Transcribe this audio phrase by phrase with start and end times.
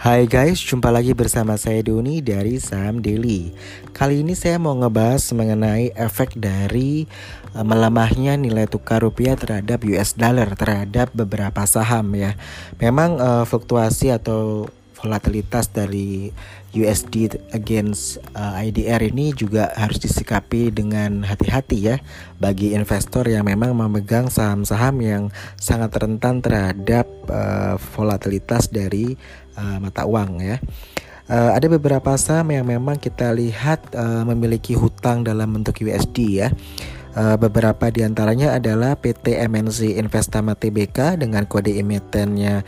[0.00, 3.52] Hai guys, jumpa lagi bersama saya Doni dari Saham Daily.
[3.92, 7.04] Kali ini saya mau ngebahas mengenai efek dari
[7.52, 12.32] uh, melemahnya nilai tukar rupiah terhadap US dollar terhadap beberapa saham ya.
[12.80, 16.28] Memang uh, fluktuasi atau volatilitas dari
[16.70, 21.96] USD against uh, IDR ini juga harus disikapi dengan hati-hati ya
[22.38, 25.22] bagi investor yang memang memegang saham-saham yang
[25.58, 29.18] sangat rentan terhadap uh, volatilitas dari
[29.58, 30.62] uh, mata uang ya.
[31.30, 36.50] Uh, ada beberapa saham yang memang kita lihat uh, memiliki hutang dalam bentuk USD ya.
[37.10, 42.62] Uh, beberapa di antaranya adalah PT MNC Investama Tbk dengan kode emitennya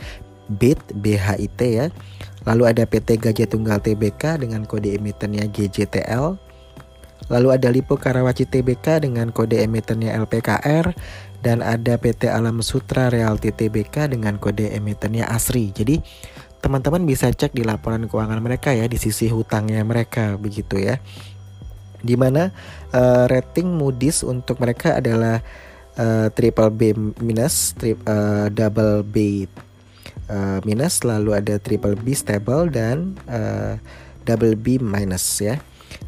[0.47, 1.87] BIT BHIT ya.
[2.43, 6.35] Lalu ada PT Gajah Tunggal Tbk dengan kode emitennya GJTL.
[7.31, 10.91] Lalu ada Lipo Karawaci Tbk dengan kode emitennya LPKR
[11.39, 15.71] dan ada PT Alam Sutra Realty Tbk dengan kode emitennya ASRI.
[15.71, 16.03] Jadi
[16.59, 20.99] teman-teman bisa cek di laporan keuangan mereka ya di sisi hutangnya mereka begitu ya.
[22.03, 22.51] Di mana
[22.91, 25.39] uh, rating Moody's untuk mereka adalah
[25.95, 26.91] uh, triple B
[27.23, 29.47] minus, tri, uh, double B
[30.29, 33.79] uh, minus, lalu ada triple B stable dan uh,
[34.23, 35.59] double B minus ya.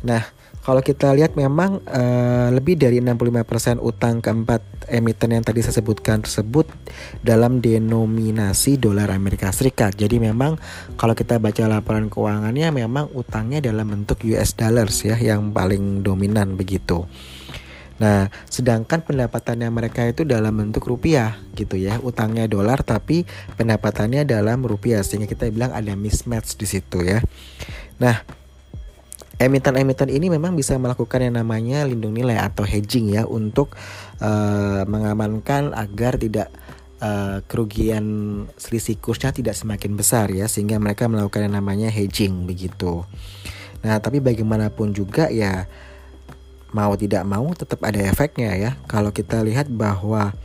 [0.03, 0.23] Nah
[0.65, 6.25] kalau kita lihat memang uh, lebih dari 65% utang keempat emiten yang tadi saya sebutkan
[6.25, 6.65] tersebut
[7.21, 9.93] dalam denominasi dolar Amerika Serikat.
[9.93, 10.57] Jadi memang
[10.97, 16.57] kalau kita baca laporan keuangannya memang utangnya dalam bentuk US dollars ya yang paling dominan
[16.57, 17.05] begitu.
[17.95, 21.99] Nah, sedangkan pendapatannya mereka itu dalam bentuk rupiah gitu ya.
[22.03, 23.23] Utangnya dolar tapi
[23.55, 27.23] pendapatannya dalam rupiah sehingga kita bilang ada mismatch di situ ya.
[27.95, 28.19] Nah,
[29.39, 33.75] emiten-emiten ini memang bisa melakukan yang namanya lindung nilai atau hedging ya untuk
[34.19, 36.51] uh, mengamankan agar tidak
[36.99, 38.03] uh, kerugian
[38.59, 43.07] selisih kursnya tidak semakin besar ya sehingga mereka melakukan yang namanya hedging begitu.
[43.87, 45.69] Nah, tapi bagaimanapun juga ya
[46.75, 48.71] mau tidak mau tetap ada efeknya ya.
[48.91, 50.35] Kalau kita lihat bahwa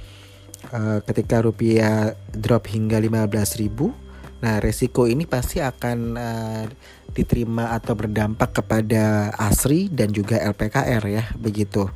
[0.70, 6.64] uh, ketika rupiah drop hingga 15.000 Nah, resiko ini pasti akan uh,
[7.12, 11.92] diterima atau berdampak kepada ASRI dan juga LPKR ya, begitu.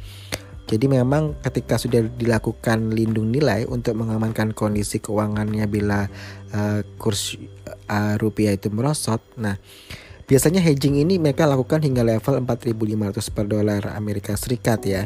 [0.65, 6.09] Jadi memang ketika sudah dilakukan lindung nilai untuk mengamankan kondisi keuangannya bila
[6.53, 7.37] uh, kurs
[7.89, 9.57] uh, rupiah itu merosot, nah
[10.25, 15.05] biasanya hedging ini mereka lakukan hingga level 4.500 per dolar Amerika Serikat ya.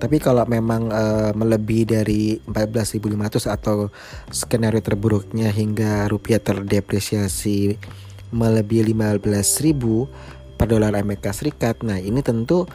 [0.00, 3.88] Tapi kalau memang uh, melebihi dari 14.500 atau
[4.28, 7.78] skenario terburuknya hingga rupiah terdepresiasi
[8.34, 11.80] melebihi 15.000 per dolar Amerika Serikat.
[11.86, 12.66] Nah, ini tentu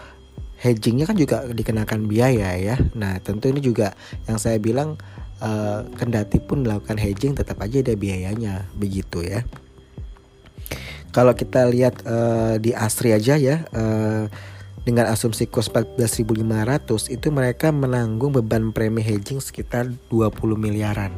[0.59, 2.75] hedgingnya kan juga dikenakan biaya ya.
[2.95, 3.95] Nah, tentu ini juga
[4.27, 4.99] yang saya bilang
[5.43, 9.43] uh, kendati pun melakukan hedging tetap aja ada biayanya begitu ya.
[11.09, 14.29] Kalau kita lihat uh, di Asri aja ya, uh,
[14.85, 21.13] dengan asumsi kurs 14.500 itu mereka menanggung beban premi hedging sekitar 20 miliaran.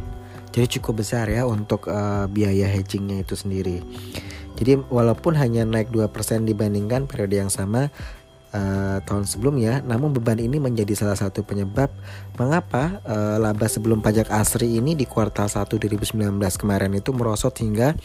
[0.52, 3.80] Jadi cukup besar ya untuk uh, biaya hedgingnya itu sendiri.
[4.60, 6.12] Jadi walaupun hanya naik 2%
[6.44, 7.90] dibandingkan periode yang sama
[8.54, 11.92] uh, tahun sebelumnya, namun beban ini menjadi salah satu penyebab
[12.36, 16.20] mengapa uh, laba sebelum pajak asri ini di kuartal 1 2019
[16.60, 17.96] kemarin itu merosot hingga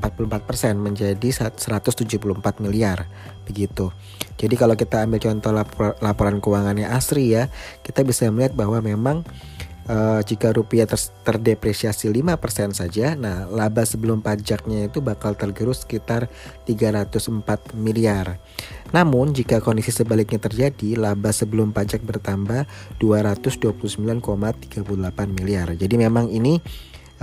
[0.00, 2.18] 44% menjadi 174
[2.64, 3.04] miliar
[3.44, 3.92] begitu.
[4.40, 7.52] Jadi kalau kita ambil contoh lapor, laporan keuangannya Asri ya,
[7.84, 9.22] kita bisa melihat bahwa memang
[9.88, 16.28] uh, jika rupiah ter terdepresiasi 5% saja, nah laba sebelum pajaknya itu bakal tergerus sekitar
[16.66, 18.38] 304 miliar.
[18.92, 22.68] Namun jika kondisi sebaliknya terjadi, laba sebelum pajak bertambah
[23.00, 24.20] 229,38
[25.32, 25.72] miliar.
[25.72, 26.60] Jadi memang ini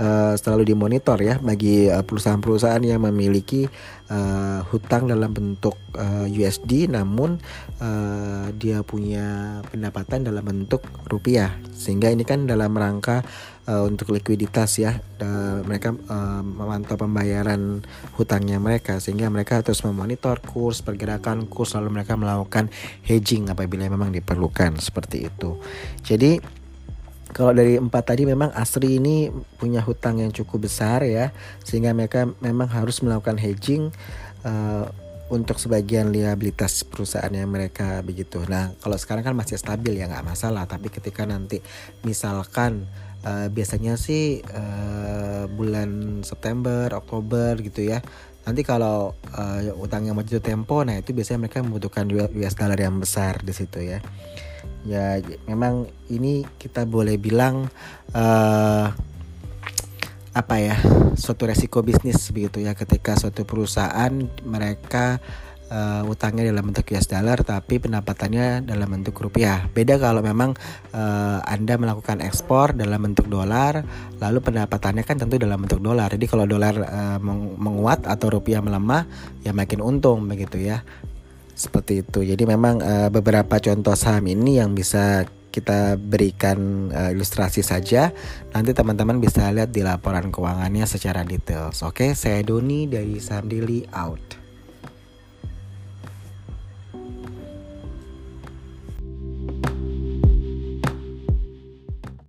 [0.00, 3.68] uh, selalu dimonitor ya bagi uh, perusahaan-perusahaan yang memiliki
[4.08, 7.36] uh, hutang dalam bentuk uh, USD namun
[7.78, 11.52] uh, dia punya pendapatan dalam bentuk rupiah.
[11.76, 13.22] Sehingga ini kan dalam rangka
[13.68, 17.84] uh, untuk likuiditas ya uh, mereka uh, memantau pembayaran
[18.16, 18.98] hutangnya mereka.
[18.98, 22.72] Sehingga mereka terus memonitor kurs pergerakan kurs lalu mereka melakukan
[23.04, 25.60] hedging apabila memang diperlukan seperti itu.
[26.00, 26.59] Jadi
[27.30, 31.30] kalau dari empat tadi memang Asri ini punya hutang yang cukup besar ya
[31.62, 33.94] sehingga mereka memang harus melakukan hedging
[34.42, 34.90] uh,
[35.30, 38.42] untuk sebagian liabilitas perusahaan yang mereka begitu.
[38.50, 40.66] Nah kalau sekarang kan masih stabil ya nggak masalah.
[40.66, 41.62] Tapi ketika nanti
[42.02, 42.90] misalkan
[43.22, 48.02] uh, biasanya sih uh, bulan September, Oktober gitu ya.
[48.42, 52.98] Nanti kalau uh, utang yang maju tempo, nah itu biasanya mereka membutuhkan US dollar yang
[52.98, 54.02] besar di situ ya
[54.84, 57.68] ya memang ini kita boleh bilang
[58.16, 58.86] uh,
[60.30, 60.78] apa ya
[61.18, 64.14] suatu resiko bisnis begitu ya ketika suatu perusahaan
[64.46, 65.18] mereka
[65.70, 69.64] uh, utangnya dalam bentuk US dollar tapi pendapatannya dalam bentuk rupiah.
[69.70, 70.58] Beda kalau memang
[70.92, 73.86] uh, Anda melakukan ekspor dalam bentuk dolar
[74.18, 76.10] lalu pendapatannya kan tentu dalam bentuk dolar.
[76.12, 77.18] Jadi kalau dolar uh,
[77.56, 79.06] menguat atau rupiah melemah
[79.46, 80.82] ya makin untung begitu ya.
[81.52, 82.24] Seperti itu.
[82.24, 88.14] Jadi memang uh, beberapa contoh saham ini yang bisa kita berikan uh, ilustrasi saja.
[88.54, 91.74] Nanti teman-teman bisa lihat di laporan keuangannya secara detail.
[91.84, 94.39] Oke, saya Doni dari Saham Daily out.